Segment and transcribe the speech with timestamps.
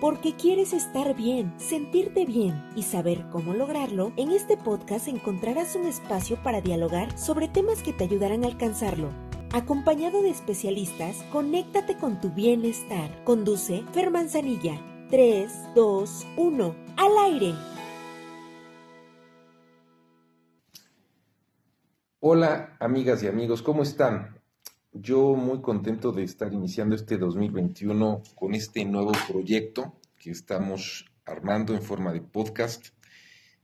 [0.00, 5.86] Porque quieres estar bien, sentirte bien y saber cómo lograrlo, en este podcast encontrarás un
[5.86, 9.10] espacio para dialogar sobre temas que te ayudarán a alcanzarlo.
[9.52, 13.10] Acompañado de especialistas, conéctate con tu bienestar.
[13.24, 14.80] Conduce Fer Manzanilla.
[15.10, 16.74] 3, 2, 1.
[16.96, 17.54] Al aire.
[22.20, 24.37] Hola amigas y amigos, ¿cómo están?
[24.92, 31.74] Yo muy contento de estar iniciando este 2021 con este nuevo proyecto que estamos armando
[31.74, 32.88] en forma de podcast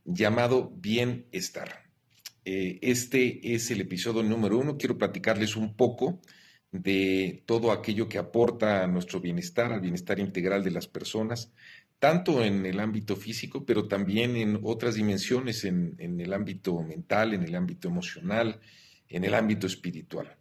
[0.03, 1.89] llamado Bienestar.
[2.45, 4.77] Eh, este es el episodio número uno.
[4.77, 6.21] Quiero platicarles un poco
[6.71, 11.51] de todo aquello que aporta a nuestro bienestar, al bienestar integral de las personas,
[11.97, 17.41] tanto en el ámbito físico, pero también en otras dimensiones, en el ámbito mental, en
[17.41, 18.59] el ámbito emocional,
[19.09, 20.37] en el ámbito espiritual.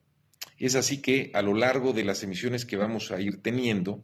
[0.59, 4.03] Es así que a lo largo de las emisiones que vamos a ir teniendo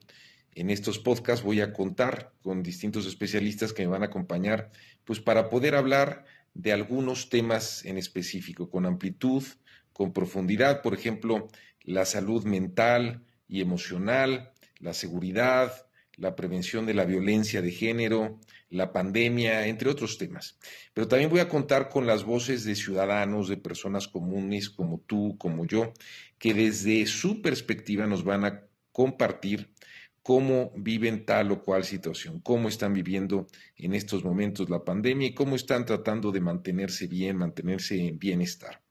[0.54, 4.70] en estos podcasts voy a contar con distintos especialistas que me van a acompañar,
[5.04, 9.44] pues para poder hablar de algunos temas en específico, con amplitud,
[9.92, 11.48] con profundidad, por ejemplo,
[11.82, 15.86] la salud mental y emocional, la seguridad,
[16.20, 20.58] la prevención de la violencia de género, la pandemia, entre otros temas.
[20.92, 25.36] Pero también voy a contar con las voces de ciudadanos, de personas comunes como tú,
[25.38, 25.94] como yo,
[26.38, 28.62] que desde su perspectiva nos van a
[28.92, 29.72] compartir
[30.22, 33.46] cómo viven tal o cual situación, cómo están viviendo
[33.76, 38.82] en estos momentos la pandemia y cómo están tratando de mantenerse bien, mantenerse en bienestar.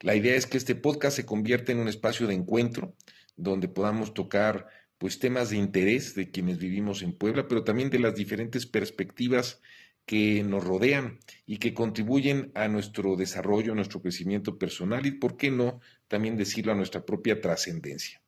[0.00, 2.94] La idea es que este podcast se convierta en un espacio de encuentro
[3.36, 4.66] donde podamos tocar
[4.98, 9.60] pues temas de interés de quienes vivimos en Puebla, pero también de las diferentes perspectivas
[10.04, 15.36] que nos rodean y que contribuyen a nuestro desarrollo, a nuestro crecimiento personal y, por
[15.36, 18.22] qué no, también decirlo a nuestra propia trascendencia.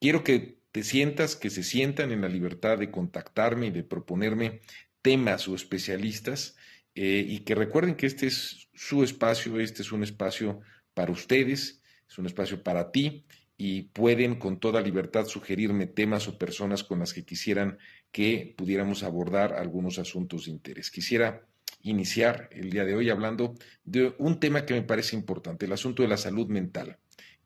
[0.00, 4.60] Quiero que te sientas, que se sientan en la libertad de contactarme y de proponerme
[5.02, 6.56] temas o especialistas
[6.94, 10.60] eh, y que recuerden que este es su espacio, este es un espacio
[10.94, 13.26] para ustedes, es un espacio para ti
[13.62, 17.76] y pueden con toda libertad sugerirme temas o personas con las que quisieran
[18.10, 20.90] que pudiéramos abordar algunos asuntos de interés.
[20.90, 21.46] Quisiera
[21.82, 23.54] iniciar el día de hoy hablando
[23.84, 26.96] de un tema que me parece importante, el asunto de la salud mental,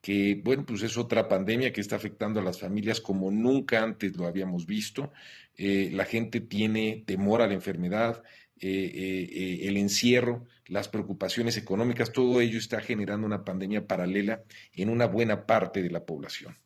[0.00, 4.16] que bueno, pues es otra pandemia que está afectando a las familias como nunca antes
[4.16, 5.10] lo habíamos visto.
[5.56, 8.22] Eh, la gente tiene temor a la enfermedad,
[8.66, 14.42] eh, eh, el encierro, las preocupaciones económicas, todo ello está generando una pandemia paralela
[14.72, 16.56] en una buena parte de la población.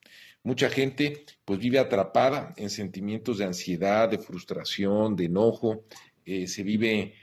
[0.44, 5.86] Mucha gente pues vive atrapada en sentimientos de ansiedad, de frustración, de enojo,
[6.24, 7.14] eh, se vive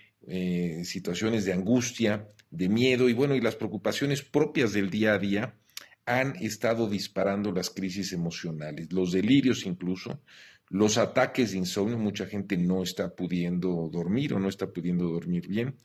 [0.84, 5.56] situaciones de angustia, de miedo y bueno, y las preocupaciones propias del día a día
[6.06, 10.20] han estado disparando las crisis emocionales, los delirios incluso,
[10.70, 15.48] los ataques de insomnio, mucha gente no está pudiendo dormir o no está pudiendo dormir
[15.48, 15.76] bien,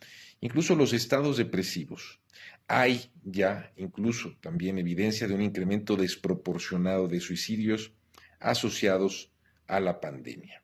[0.40, 2.20] incluso los estados depresivos.
[2.66, 7.92] Hay ya incluso también evidencia de un incremento desproporcionado de suicidios
[8.38, 9.32] asociados
[9.66, 10.62] a la pandemia.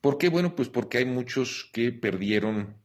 [0.00, 0.28] ¿Por qué?
[0.28, 2.76] Bueno, pues porque hay muchos que perdieron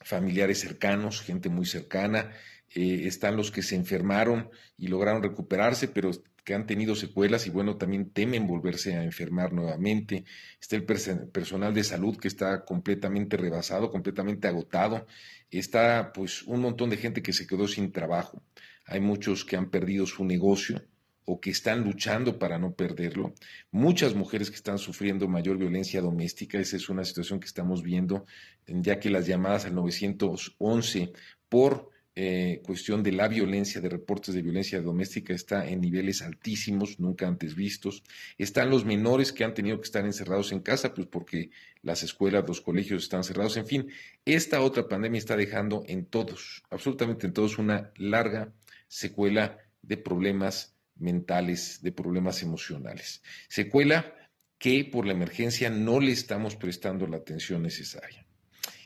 [0.00, 2.32] familiares cercanos, gente muy cercana,
[2.74, 6.10] eh, están los que se enfermaron y lograron recuperarse, pero
[6.44, 10.24] que han tenido secuelas y bueno, también temen volverse a enfermar nuevamente.
[10.60, 15.06] Está el personal de salud que está completamente rebasado, completamente agotado.
[15.50, 18.42] Está pues un montón de gente que se quedó sin trabajo.
[18.86, 20.82] Hay muchos que han perdido su negocio
[21.24, 23.34] o que están luchando para no perderlo.
[23.70, 26.58] Muchas mujeres que están sufriendo mayor violencia doméstica.
[26.58, 28.26] Esa es una situación que estamos viendo,
[28.66, 31.12] ya que las llamadas al 911
[31.48, 31.90] por
[32.22, 37.26] eh, cuestión de la violencia, de reportes de violencia doméstica, está en niveles altísimos, nunca
[37.26, 38.02] antes vistos.
[38.36, 42.44] Están los menores que han tenido que estar encerrados en casa, pues porque las escuelas,
[42.46, 43.56] los colegios están cerrados.
[43.56, 43.88] En fin,
[44.26, 48.52] esta otra pandemia está dejando en todos, absolutamente en todos, una larga
[48.86, 53.22] secuela de problemas mentales, de problemas emocionales.
[53.48, 54.14] Secuela
[54.58, 58.26] que por la emergencia no le estamos prestando la atención necesaria.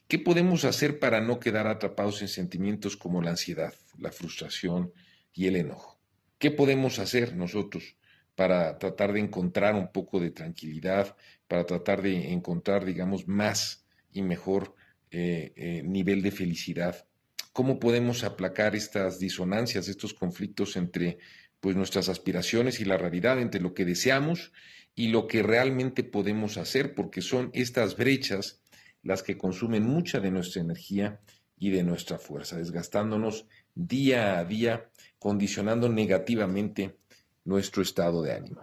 [0.07, 4.93] ¿Qué podemos hacer para no quedar atrapados en sentimientos como la ansiedad, la frustración
[5.33, 5.99] y el enojo?
[6.39, 7.97] ¿Qué podemos hacer nosotros
[8.35, 11.17] para tratar de encontrar un poco de tranquilidad,
[11.49, 14.75] para tratar de encontrar, digamos, más y mejor
[15.11, 17.07] eh, eh, nivel de felicidad?
[17.55, 21.19] ¿Cómo podemos aplacar estas disonancias, estos conflictos entre
[21.61, 24.53] pues, nuestras aspiraciones y la realidad, entre lo que deseamos
[24.95, 26.95] y lo que realmente podemos hacer?
[26.95, 28.61] Porque son estas brechas
[29.05, 31.21] las que consumen mucha de nuestra energía
[31.57, 36.97] y de nuestra fuerza, desgastándonos día a día, condicionando negativamente
[37.45, 38.63] nuestro estado de ánimo.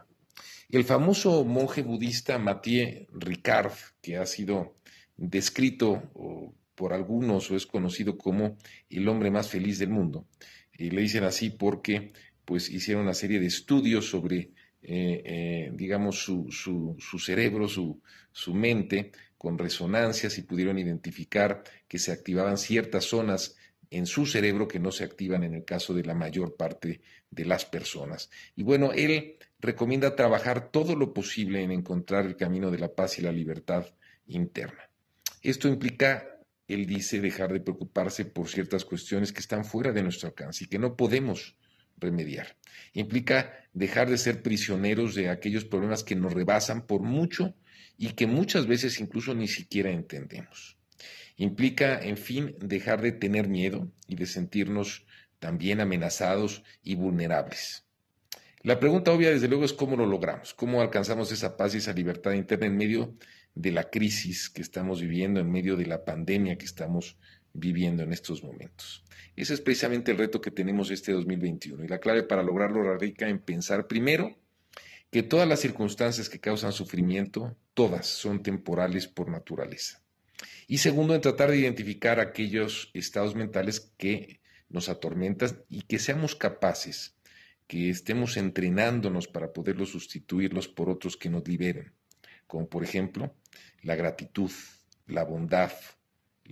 [0.70, 4.78] El famoso monje budista Mathieu Ricard, que ha sido
[5.18, 6.02] descrito
[6.76, 8.58] por algunos o es conocido como
[8.90, 10.28] el hombre más feliz del mundo,
[10.78, 12.14] y le dicen así porque
[12.46, 14.52] pues hicieron una serie de estudios sobre,
[14.82, 18.02] eh, eh, digamos, su, su, cerebro, su,
[18.32, 19.12] su mente,
[19.42, 23.56] con resonancias y pudieron identificar que se activaban ciertas zonas
[23.90, 27.02] en su cerebro que no se activan en el caso de la mayor parte
[27.32, 28.30] de las personas.
[28.56, 33.18] Y bueno, él recomienda trabajar todo lo posible en encontrar el camino de la paz
[33.18, 33.88] y la libertad
[34.28, 34.92] interna.
[35.42, 40.28] Esto implica, él dice, dejar de preocuparse por ciertas cuestiones que están fuera de nuestro
[40.28, 41.58] alcance y que no podemos
[42.01, 42.57] remediar.
[42.94, 47.56] Implica dejar de ser prisioneros de aquellos problemas que nos rebasan por mucho
[47.98, 50.77] y que muchas veces incluso ni siquiera entendemos.
[51.38, 55.06] Implica, en fin, dejar de tener miedo y de sentirnos
[55.39, 57.86] también amenazados y vulnerables.
[58.63, 61.94] La pregunta obvia, desde luego, es cómo lo logramos, cómo alcanzamos esa paz y esa
[61.94, 63.15] libertad interna en medio
[63.56, 67.18] de la crisis que estamos viviendo, en medio de la pandemia que estamos
[67.53, 69.03] viviendo en estos momentos.
[69.36, 73.30] Ese es precisamente el reto que tenemos este 2021 y la clave para lograrlo radica
[73.30, 74.38] en pensar primero
[75.12, 80.01] que todas las circunstancias que causan sufrimiento, todas son temporales por naturaleza.
[80.68, 84.39] Y segundo, en tratar de identificar aquellos estados mentales que
[84.69, 87.15] nos atormentan y que seamos capaces,
[87.68, 91.94] que estemos entrenándonos para poderlos sustituirlos por otros que nos liberen,
[92.47, 93.36] como por ejemplo
[93.81, 94.51] la gratitud,
[95.07, 95.71] la bondad,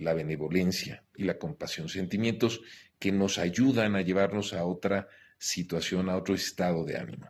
[0.00, 2.60] la benevolencia y la compasión, sentimientos
[2.98, 5.08] que nos ayudan a llevarnos a otra
[5.38, 7.28] situación, a otro estado de ánimo.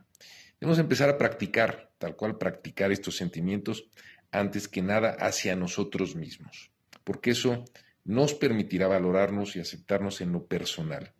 [0.59, 3.89] Debemos empezar a practicar, tal cual practicar estos sentimientos
[4.31, 6.71] antes que nada hacia nosotros mismos,
[7.03, 7.65] porque eso
[8.03, 11.13] nos permitirá valorarnos y aceptarnos en lo personal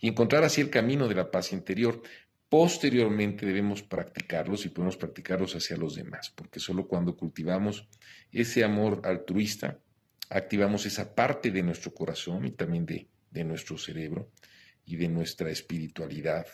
[0.00, 2.02] y encontrar así el camino de la paz interior.
[2.48, 7.88] Posteriormente debemos practicarlos y podemos practicarlos hacia los demás, porque solo cuando cultivamos
[8.32, 9.78] ese amor altruista,
[10.30, 14.30] activamos esa parte de nuestro corazón y también de, de nuestro cerebro
[14.86, 16.46] y de nuestra espiritualidad,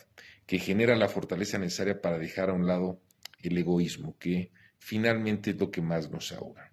[0.45, 2.99] que genera la fortaleza necesaria para dejar a un lado
[3.41, 6.71] el egoísmo, que finalmente es lo que más nos ahoga.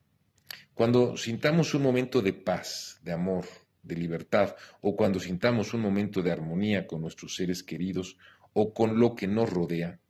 [0.73, 3.45] Cuando sintamos un momento de paz, de amor,
[3.83, 8.17] de libertad, o cuando sintamos un momento de armonía con nuestros seres queridos
[8.55, 10.01] o con lo que nos rodea,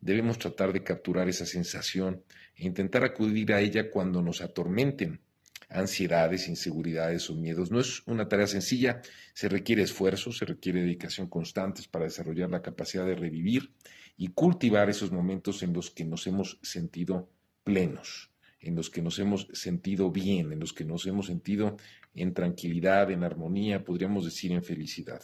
[0.00, 2.22] debemos tratar de capturar esa sensación
[2.54, 5.20] e intentar acudir a ella cuando nos atormenten
[5.68, 7.70] ansiedades, inseguridades o miedos.
[7.70, 9.00] No es una tarea sencilla,
[9.32, 13.72] se requiere esfuerzo, se requiere dedicación constantes para desarrollar la capacidad de revivir
[14.16, 17.30] y cultivar esos momentos en los que nos hemos sentido
[17.64, 18.30] plenos,
[18.60, 21.76] en los que nos hemos sentido bien, en los que nos hemos sentido
[22.14, 25.22] en tranquilidad, en armonía, podríamos decir en felicidad.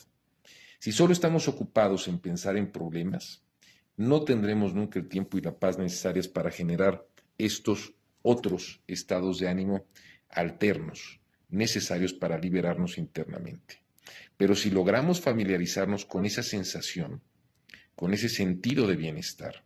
[0.79, 3.43] Si solo estamos ocupados en pensar en problemas,
[3.97, 9.49] no tendremos nunca el tiempo y la paz necesarias para generar estos otros estados de
[9.49, 9.85] ánimo
[10.31, 13.83] alternos necesarios para liberarnos internamente.
[14.37, 17.21] Pero si logramos familiarizarnos con esa sensación,
[17.95, 19.65] con ese sentido de bienestar,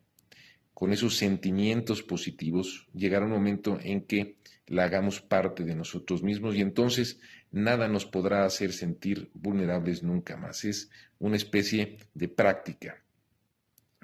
[0.73, 6.57] con esos sentimientos positivos, llegará un momento en que la hagamos parte de nosotros mismos
[6.57, 7.21] y entonces
[7.53, 10.65] nada nos podrá hacer sentir vulnerables nunca más.
[10.65, 10.91] Es
[11.21, 13.05] una especie de práctica,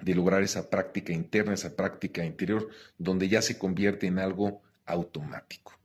[0.01, 5.80] de lograr esa práctica interna, esa práctica interior, donde ya se convierte en algo automático.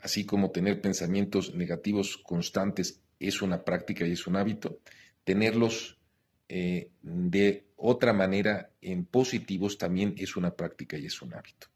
[0.00, 4.80] Así como tener pensamientos negativos constantes es una práctica y es un hábito,
[5.24, 5.98] tenerlos
[6.48, 11.68] eh, de otra manera en positivos también es una práctica y es un hábito.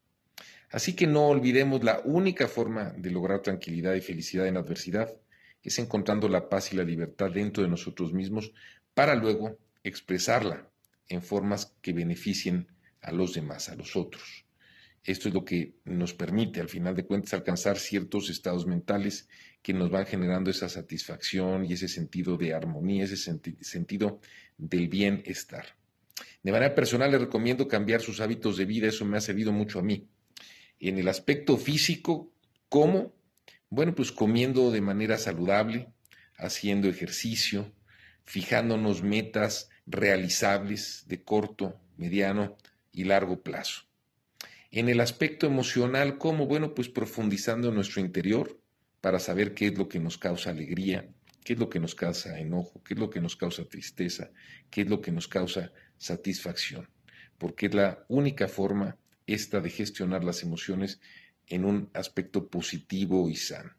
[0.71, 5.14] Así que no olvidemos la única forma de lograr tranquilidad y felicidad en adversidad
[5.62, 8.52] es encontrando la paz y la libertad dentro de nosotros mismos
[8.93, 10.69] para luego expresarla
[11.09, 12.67] en formas que beneficien
[13.00, 14.45] a los demás, a los otros.
[15.04, 19.28] Esto es lo que nos permite, al final de cuentas, alcanzar ciertos estados mentales
[19.62, 23.16] que nos van generando esa satisfacción y ese sentido de armonía, ese
[23.61, 24.20] sentido
[24.56, 25.76] del bienestar.
[26.42, 29.78] De manera personal, le recomiendo cambiar sus hábitos de vida, eso me ha servido mucho
[29.78, 30.08] a mí.
[30.80, 32.32] En el aspecto físico,
[32.70, 33.14] ¿cómo?
[33.68, 35.88] Bueno, pues comiendo de manera saludable,
[36.37, 37.73] haciendo ejercicio,
[38.25, 42.56] fijándonos metas realizables de corto, mediano
[42.90, 43.82] y largo plazo.
[44.76, 46.49] En el aspecto emocional, ¿cómo?
[46.49, 48.61] Bueno, pues profundizando en nuestro interior
[49.00, 51.09] para saber qué es lo que nos causa alegría,
[51.45, 54.33] qué es lo que nos causa enojo, qué es lo que nos causa tristeza,
[54.71, 56.88] qué es lo que nos causa satisfacción,
[57.38, 61.00] porque es la única forma esta de gestionar las emociones
[61.47, 63.71] en un aspecto positivo y sano.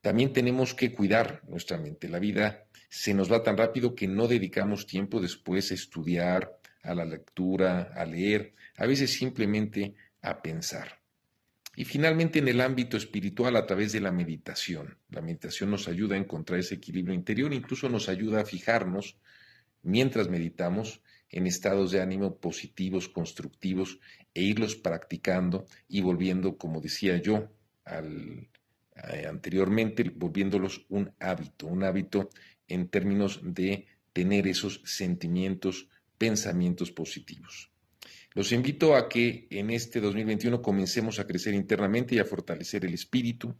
[0.00, 2.08] También tenemos que cuidar nuestra mente.
[2.08, 6.94] La vida se nos va tan rápido que no dedicamos tiempo después a estudiar, a
[6.94, 11.00] la lectura, a leer, a veces simplemente a pensar.
[11.76, 14.96] Y finalmente en el ámbito espiritual a través de la meditación.
[15.10, 19.18] La meditación nos ayuda a encontrar ese equilibrio interior, incluso nos ayuda a fijarnos
[19.82, 23.98] mientras meditamos en estados de ánimo positivos, constructivos,
[24.32, 27.48] e irlos practicando y volviendo, como decía yo
[27.86, 32.28] eh, anteriormente, volviéndolos un hábito, un hábito
[32.68, 37.70] en términos de tener esos sentimientos, pensamientos positivos.
[38.34, 42.92] Los invito a que en este 2021 comencemos a crecer internamente y a fortalecer el
[42.92, 43.56] espíritu.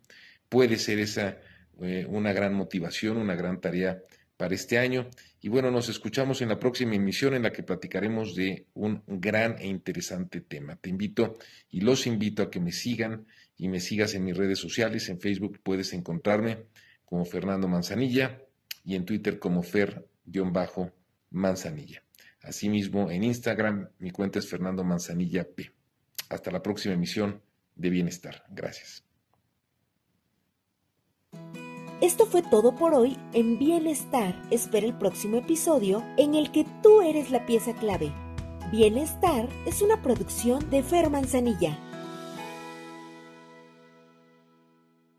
[0.48, 1.38] Puede ser esa
[1.80, 4.02] eh, una gran motivación, una gran tarea
[4.36, 5.08] para este año.
[5.40, 9.56] Y bueno, nos escuchamos en la próxima emisión en la que platicaremos de un gran
[9.58, 10.76] e interesante tema.
[10.76, 11.38] Te invito
[11.70, 15.08] y los invito a que me sigan y me sigas en mis redes sociales.
[15.08, 16.64] En Facebook puedes encontrarme
[17.04, 18.42] como Fernando Manzanilla
[18.84, 22.05] y en Twitter como Fer-Manzanilla.
[22.47, 25.73] Asimismo, en Instagram mi cuenta es Fernando Manzanilla P.
[26.29, 27.43] Hasta la próxima emisión
[27.75, 28.45] de Bienestar.
[28.50, 29.05] Gracias.
[32.00, 34.41] Esto fue todo por hoy en Bienestar.
[34.50, 38.12] Espera el próximo episodio en el que tú eres la pieza clave.
[38.71, 41.86] Bienestar es una producción de Fer Manzanilla.